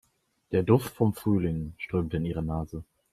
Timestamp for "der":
0.51-0.63